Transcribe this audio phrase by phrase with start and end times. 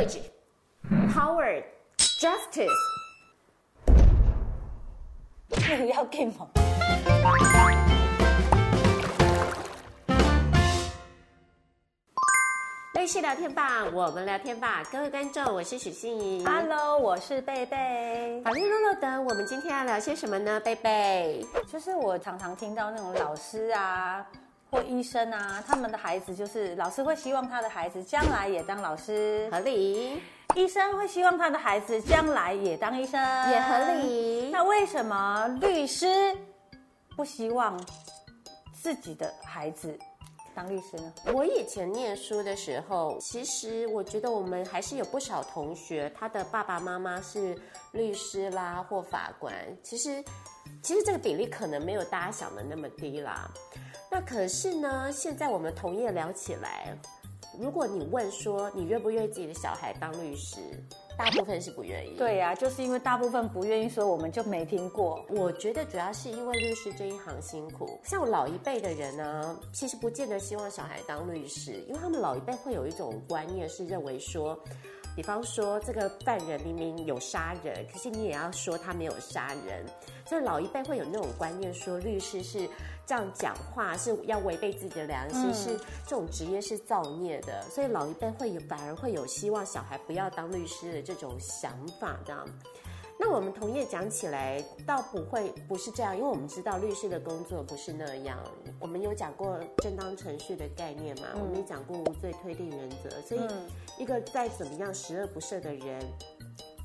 [0.00, 0.20] courage,
[1.14, 1.62] power,
[1.98, 2.70] justice。
[5.50, 6.48] 不要 game 吗？
[12.94, 16.44] 律师聊天吧，我们聊天吧，各位观众，我是许欣怡。
[16.44, 18.40] Hello，我是贝贝。
[18.44, 20.60] 法律路露等，我们今天要聊些什么呢？
[20.60, 24.26] 贝贝，就是我常常听到那种老师啊。
[24.70, 30.22] 或医生啊，他们的孩子就是老师会希望他的孩子将来也当老师，合理。
[30.56, 33.20] 医生会希望他的孩子将来也当医生，
[33.50, 34.50] 也合理。
[34.50, 36.36] 那为什么律师
[37.16, 37.80] 不希望
[38.72, 39.96] 自己的孩子
[40.52, 41.12] 当律师呢？
[41.34, 47.56] 我以前念书的时候，其实我觉得我们还是有不少同学，他的爸爸妈妈是
[47.92, 49.54] 律师啦或法官。
[49.84, 50.20] 其实，
[50.82, 53.48] 其实这个比例可能没有大家想的那么低啦。
[54.10, 56.96] 那可是呢，现在我们同业聊起来，
[57.58, 60.58] 如果你问说你愿不愿意自己的小孩当律师，
[61.16, 62.16] 大部分是不愿意。
[62.16, 65.24] 对呀、啊，就是因为大部分不愿意，所以我们就没听过。
[65.28, 74.58] 我觉得主要是因为律师这一行辛苦，像我老一辈的人呢，其实不见得希望小孩当律师，因为他们老一辈会有一种观念是认为说。
[75.16, 79.84] 比方说，这个犯人明明有杀人，可是你也要说他没有杀人，
[80.24, 82.60] 所以老一辈会有那种观念，说律师是
[83.10, 92.46] 这样讲话是要违背自己的良心，嗯、是这种职业是造孽的，所以老一辈会有反而会有希望小孩不要当律师的这种想法，这样。
[93.18, 98.38] 那我们同业讲起来倒不会不是这样，因为我们知道律师的工作不是那样。
[98.78, 103.10] 我们有讲过正当程序的概念嘛，嗯、我们也讲过无罪推定原则。
[103.22, 103.40] 所以，
[103.98, 106.00] 一个再怎么样十恶不赦的人，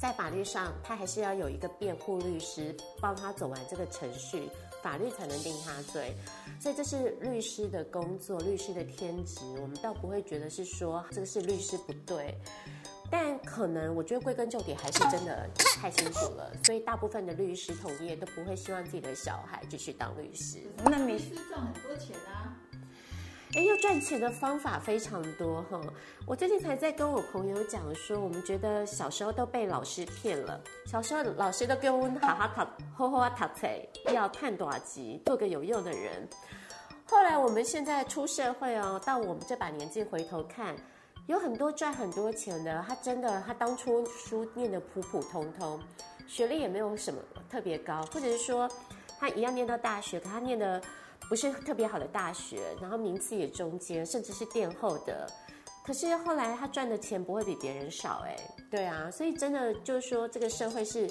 [0.00, 4.48] 在法律上他还是要有一个辩护律师帮他走完这个程序，
[4.82, 6.14] 法律才能定他罪。
[6.58, 9.40] 所以这是律师的工作，律师的天职。
[9.60, 12.34] 我们倒不会觉得是说这个是律师不对。
[13.10, 20.60] 但可能我觉得归根究底还是真的太辛苦了，所以大部分的律师同业都不会希望自己的小孩继续当律师。
[20.84, 22.39] 那律师赚很多钱啊？
[23.56, 25.80] 哎，要赚钱的方法非常多哈。
[26.24, 30.60] 我最近才在跟我朋友讲说，我们觉得小时候都被老师骗了。
[30.86, 33.66] 小时候老师都给我们好好考，好好读册，
[34.12, 36.28] 要看多少集，做个有用的人。
[37.06, 40.76] 后来我们现在出社会哦，到我们这把年纪回头看。
[41.26, 45.78] 有很多赚很多钱的，他真的，他当初书念得普普通通，
[46.26, 48.68] 学历也没有什么特别高，或者是说
[49.18, 50.80] 他一样念到大学，可他念的
[51.28, 55.26] 不是特别好的大学，然后名次也中间，甚至是殿后的，
[55.84, 58.36] 可是后来他赚的钱不会比别人少，哎，
[58.70, 61.10] 对啊，所以真的就是说这个社会是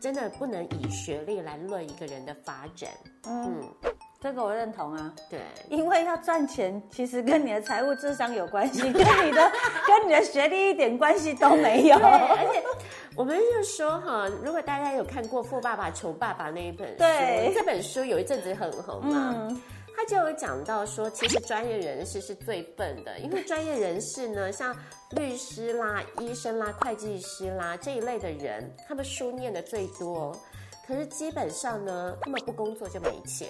[0.00, 2.90] 真的不能以学历来论一个人的发展，
[3.26, 3.60] 嗯。
[3.60, 3.92] 嗯。
[4.20, 5.38] 这个我认同啊，对，
[5.70, 9.52] 因为要赚钱，其实跟你的财务智商有关系，跟你的
[9.86, 11.96] 跟你的学历一点关系都没有。
[11.96, 12.60] 而且
[13.18, 19.60] 我们就说哈，如果大家有看过《富爸爸穷爸爸》那一本书，对，这本书有一阵子很红嘛，嗯、
[19.96, 24.72] 他就有讲到说，其实专业人士是最笨的，因为专业人士呢，像
[25.10, 30.32] 律师啦、医生啦、会计师啦这一类的人，他们书念的最多，
[30.86, 33.48] 可是基本上呢，他们不工作就没钱。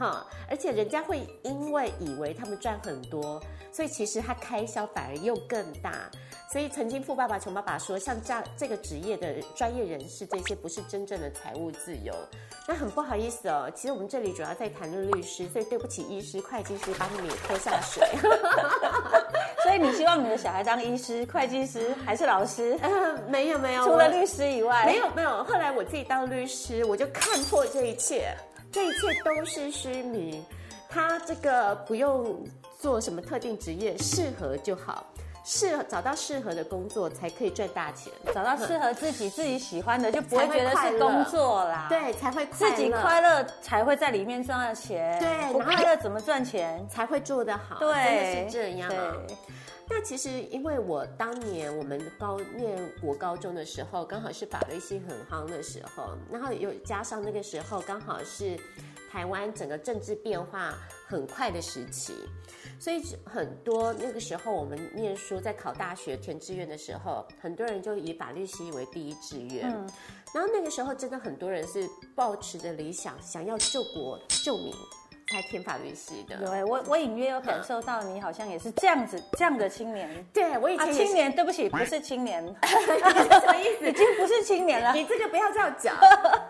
[0.00, 3.38] 哈，而且人家会因为以为他们赚很多，
[3.70, 6.10] 所以其实他开销反而又更大。
[6.50, 12.14] 所以曾经富爸爸穷爸爸说，像这样这个职业的专业人士，这些不是真正的财务自由。
[12.66, 18.08] 那很不好意思哦，其实我们这里主要在谈论律师，所以对不起医师、会计师，把你们也拖下水。
[19.62, 22.78] 所以你希望你的小孩当医师、会计师还是老师？
[22.80, 25.44] 呃，没有没有，除了律师以外，没有没有。
[25.44, 28.34] 后来我自己当律师，我就看破这一切。
[28.72, 30.44] 这一切都是虚名，
[30.88, 32.46] 他这个不用
[32.78, 35.09] 做什么特定职业，适合就好，
[35.44, 41.86] 适合找到适合的工作才可以赚大钱，找到适合自己自己喜欢的，就不会觉得是工作啦。
[41.88, 45.18] 对，才会自己快乐，才会在里面赚到钱。
[45.18, 46.86] 对，不快乐怎么赚钱？
[46.88, 47.78] 才会做得好。
[47.78, 48.88] 对，真的是这样。
[48.88, 49.36] 对。
[49.92, 58.56] 那其实，因为我当年我们高念国高中的时候，刚好是法律系很夯的时候，然后又加上那个时候刚好是
[59.10, 60.78] 台湾整个政治变化
[61.08, 62.14] 很快的时期，
[62.80, 69.70] 所以很多那个时候我们念书在考大学填志愿的时候，很多人就以法律系为第一志愿。
[69.70, 69.86] 嗯，
[70.34, 74.72] 然后那个时候真的很多人是抱持着理想，想要救国救民。
[75.32, 80.26] 才填法律系的，对，我我隐约有感受到你好像也是这样子这样的青年。
[80.32, 83.86] 对，我以前、啊、青年，对不起，不是青年 什么意思？
[83.88, 84.92] 已经不是青年了。
[84.92, 85.96] 你这个不要这样讲。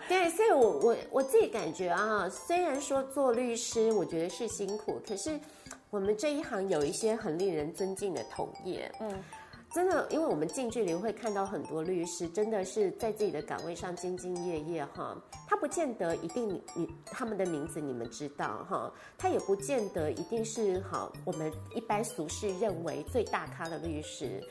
[0.07, 5.39] 对，所以我我我自己感觉啊，虽然说做律师，我觉得是辛苦，可是
[5.91, 8.91] 我们这一行有一些很令人尊敬的同业。
[8.99, 9.23] 嗯。
[9.73, 15.15] 真的，因为我们近距离会看到很多律师，真的是在自己的岗位上兢兢业业哈。
[15.47, 24.43] 他不见得一定你你他们的名字你们知道哈，他也不见得一定是好我们一般俗世认为最大咖的律师。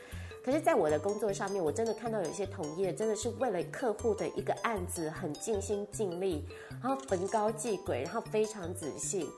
[0.43, 6.43] 可是，在我的工作上面，我真的看到有一些同业真的是为了客户的一个案子很尽心尽力，
[6.81, 9.29] 然后焚高继贵，然后非常仔细。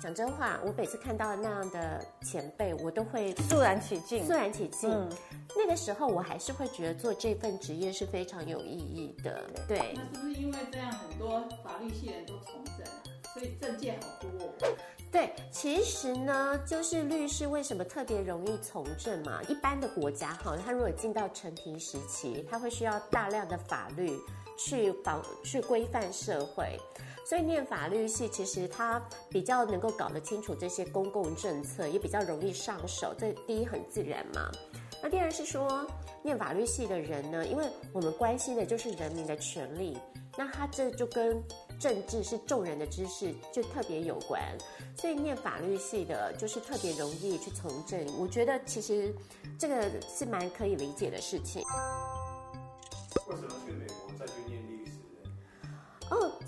[0.00, 4.24] 讲真话，我每次看到那样的前辈，我都会肃然起敬。
[4.24, 4.90] 肃然起敬。
[4.90, 5.08] 嗯，
[5.54, 9.44] 那个时候，我还是会觉得做这份职业是非常有意义的。
[9.68, 9.94] 对。
[9.94, 13.02] 那是不是因为这样，很多法律系人都从政啊？
[13.34, 14.74] 所以政界好多哦。
[15.12, 19.42] 对，其实呢，就是律师为什么特别容易从政嘛？
[19.48, 24.16] 一般的国家哈，他如果进到成平时期，他会需要大量的法律
[24.66, 26.78] 去保去规范社会。
[27.24, 33.14] 所以念法律系，其实他比较能够搞得清楚这些公共政策，也比较容易上手。
[33.16, 34.50] 这第一很自然嘛。
[35.02, 35.86] 那第二是说，
[36.22, 39.96] 念法律系的人呢，因为我们关心的就是人民的权利，
[40.36, 41.40] 那他这就跟
[41.78, 44.42] 政治是众人的知识就特别有关。
[44.96, 48.04] 所以念法律系的，就是特别容易去从政。
[48.18, 49.14] 我觉得其实
[49.56, 51.62] 这个是蛮可以理解的事情。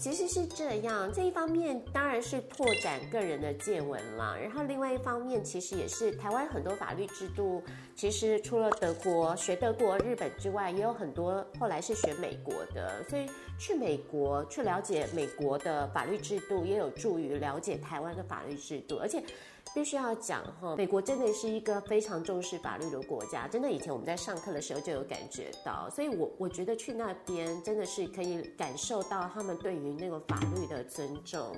[0.02, 1.08] 其实是这样。
[1.12, 7.62] 这一方面当然是拓展个人的见闻啦，然后另外一方面，其实也是台湾很多法律制度，
[7.94, 13.04] 其实除了德国学德国、日本之外，也有很多后来是学美国的。
[13.08, 13.30] 所以
[13.62, 19.22] 去美国去了解美国的法律制度，也有助于了解台湾的法律制度，而且。
[19.74, 31.56] 必须要讲哈，美国真的是一个非常重视法律的国家，真的以前我们在上课的时候就有感觉到，所以我我觉得去那边真的是可以感受到他们对于那个法律的尊重。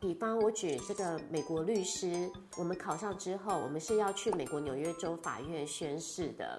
[0.00, 6.58] 比方我举这个美国律师，我们考上之后，我们是要去美国纽约州法院宣誓的。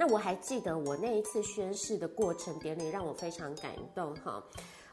[0.00, 4.40] 那我还记得我那一次宣誓的过程典礼，让我非常感动哈。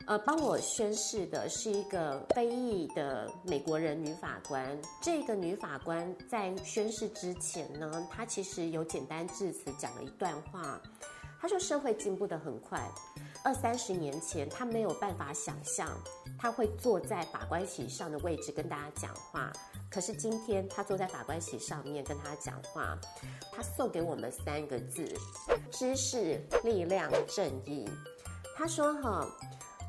[0.08, 4.76] 呃，帮我宣誓的是一个非裔的美国人女法官。
[5.02, 10.82] 这个女法官在宣誓之前呢，她其实有简单致辞讲了一段话。
[11.40, 12.80] 她说：“社会进步的很快，
[13.46, 15.88] 二三十年前他没有办法想象
[16.38, 19.54] 他会坐在法官席上的位置跟大家讲话。
[19.90, 22.98] 可是今天他坐在法官席上面跟他讲话，
[23.54, 25.08] 他送给我们三个字：
[25.72, 27.88] 知识、力量、正义。”
[28.58, 29.26] 他说：“哈。”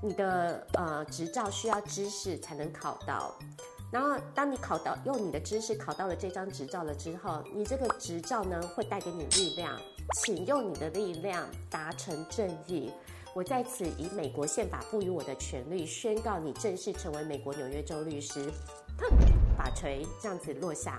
[0.02, 3.34] 你的呃执照需要知识才能考到，
[3.90, 9.80] 然后当你考到用你的知识考到了这张执照了之后，你这个执照呢会带给你力量，
[10.20, 12.92] 请用你的力量达成正义。
[13.36, 18.50] 我在此以美国宪法赋予我的权利宣告你正式成为美国纽约州律师。
[18.96, 19.10] 砰，
[19.58, 20.98] 法锤这样子落下。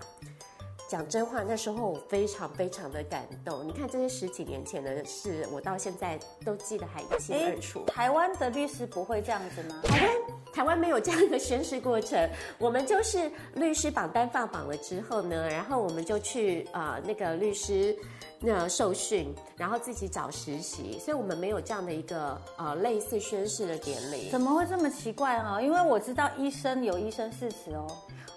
[0.88, 3.68] 讲真话，那时候我非常非常的感动。
[3.68, 7.84] 你看，这些十几年前的事，我到现在都记得还一清二楚。
[7.88, 9.82] 台湾的律师不会这样子吗？
[9.84, 10.18] 台湾
[10.54, 12.30] 台湾没有这样的宣誓过程。
[12.60, 17.98] 我们就是律师榜单放榜了之后呢，然后我们就去啊、呃、那个律师
[18.40, 21.00] 那受训，然后自己找实习。
[21.00, 24.30] 所以我们没有这样的一个呃类似宣誓的典礼。
[24.30, 25.62] 怎么会这么奇怪哈？
[25.62, 27.88] 因为我知道医生有医生誓词哦。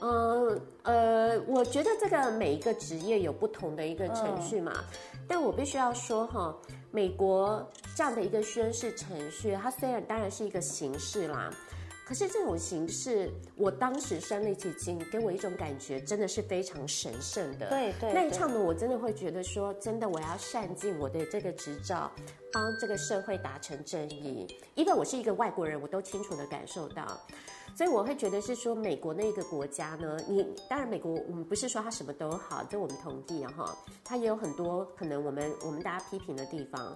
[0.02, 4.72] 嗯呃，我觉得这个每一个职业有不同的一个程序嘛，
[5.12, 6.56] 嗯、但我必须要说哈，
[6.90, 7.62] 美国
[7.94, 11.50] 这样的一个宣誓程序，它虽然当然是一个形式啦，
[12.10, 17.68] 可是这种形式，我当时身临其境，给我一种感觉，真的是非常神圣的。
[17.68, 22.10] 对对，那一场呢，我真的会觉得说，真的我要善尽我的这个执照，
[22.52, 24.44] 帮这个社会达成正义。
[24.74, 27.06] 因为我是一个外国人，我都清楚的感受到。
[27.76, 36.92] 所以我会觉得是说，美国那个国家呢，你当然美国我们不是说它什么都好，这我们同意啊哈，它也有很多可能我们我们大家批评的地方，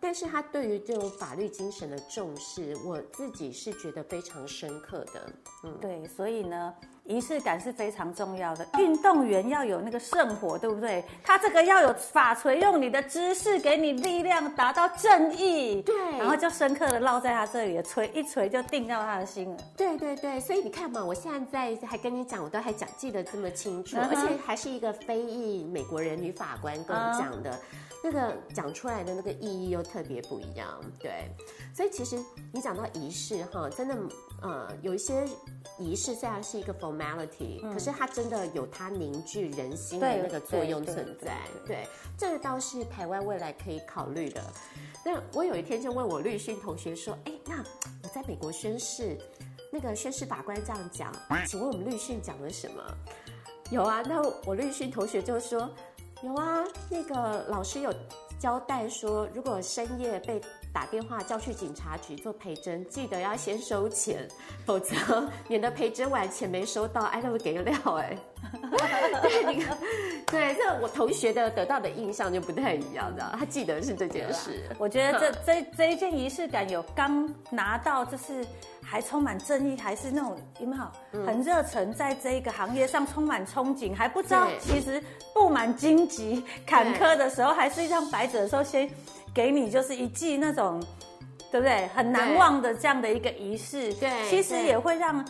[0.00, 5.32] 但是他对于这种法律精神的重视，我自己是觉得非常深刻的。
[5.64, 6.74] 嗯，对，所以呢。
[7.10, 11.04] 仪式感是非常重要的，运动员要有那个圣火，对不对？
[11.24, 15.82] 他这个要有法锤，用你的知识给你力量，达到正义。
[15.82, 19.58] 对，然后就深刻的烙在他这里的，锤一锤就定到他的心了。
[19.76, 24.08] 对对对，所以你看嘛，我现在还跟你讲，我都还讲记得这么清楚，uh.
[24.08, 27.50] 而且还是一个非裔美国人女法官跟我讲的。
[27.50, 27.56] Uh.
[28.02, 30.66] 那个讲出来的那个意义又特别不一样，
[30.98, 31.30] 对，
[31.74, 32.18] 所以其实
[32.50, 33.94] 你讲到仪式哈，真的，
[34.40, 35.22] 呃，有一些
[35.78, 41.88] 仪式虽然是一个 formality，嗯，可是它真的有它凝聚人心的那个作用存在，对，对，对，对，
[42.18, 44.42] 这个倒是台湾未来可以考虑的。
[45.04, 47.64] 那我有一天就问我律训同学说，哎，那
[48.02, 49.16] 我在美国宣誓，
[49.72, 51.12] 那个宣誓法官这样讲，
[51.46, 52.82] 请问我们律训讲了什么？
[53.70, 55.68] 有啊，那我律训同学就说。
[56.22, 57.90] 有啊，那个老师有
[58.38, 60.38] 交代说，如果深夜被
[60.72, 64.26] 打电话叫去警察局做陪诊，记得要先收钱，
[64.64, 68.16] 否则免得陪诊完钱没收到，哎，那会给料哎。
[69.22, 69.76] 对，你看，
[70.26, 73.34] 对，这我同学的得到的印象就不太一样，知道？
[73.38, 74.64] 他记得是这件事。
[74.78, 78.44] 我觉得这 这这一件仪式感有刚拿到，就是
[78.82, 85.02] 还充满正义，还是那种有没有很热忱，在这一个行业上充满憧憬，还不知道其实
[85.34, 88.88] 布满荆棘坎坷的时候，还是一张白纸的时候，先
[89.34, 90.82] 给你就是一记那种，
[91.50, 91.86] 对不对？
[91.94, 95.24] 很难忘的这样的一个仪式，对，其实也会让。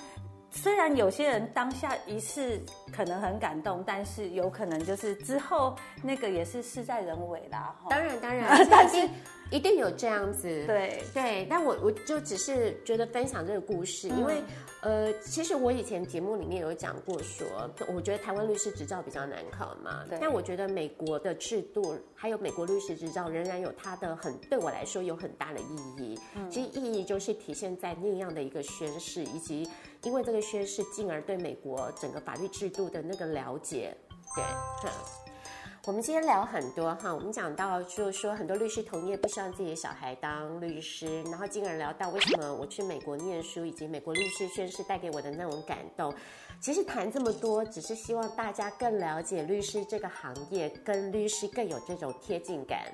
[0.51, 2.61] 虽然有些人当下一次
[2.93, 7.75] 可能很感动，但是有可能就是之后那个也是事在人为啦。
[7.89, 9.09] 当然当然， 但是
[9.51, 10.49] 一定有这样子。
[10.67, 14.43] 对对，但我我就只是觉得分享这个故事，嗯、因为
[14.83, 17.47] 呃，其实我以前节目里面有讲过说，
[17.95, 20.05] 我觉得台湾律师执照比较难考嘛。
[20.09, 20.19] 对。
[20.21, 26.19] 但我觉得美国的制度还有美国律师执照仍然有它的很对我来说有很大的意义。
[26.35, 26.51] 嗯。
[26.51, 29.69] 其实意义就是体现在那样的一个宣誓以及。
[30.03, 33.97] 因为这个宣誓，进而对美国整个法律制度的那个了解，
[34.35, 34.91] 对，哈。
[35.87, 46.15] 我们今天聊很多哈，我们讲到就是说很多律师同业不希望自己的小孩当律师，然后进而聊到为什么我去美国念书，以及美国律师宣誓带给我的那种感动。
[46.61, 52.85] 其实谈这么多，只是希望大家更了解律师这个行业，跟律师更有这种贴近感。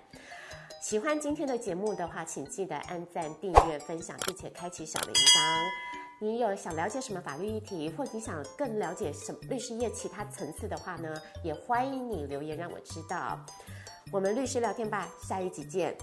[0.81, 5.96] 喜欢今天的节目的话，请记得按赞、订阅、分享，并且开启小铃铛。
[6.19, 11.15] 你有想了解什么法律议题，或你想更了解什么律师业其他层次的话呢？
[11.45, 13.39] 也欢迎你留言让我知道。
[14.11, 15.95] 我们律师聊天吧，下一集见。